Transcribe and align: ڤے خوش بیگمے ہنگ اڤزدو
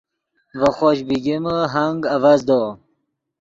ڤے 0.59 0.69
خوش 0.77 0.97
بیگمے 1.07 1.55
ہنگ 1.73 2.01
اڤزدو 2.13 2.61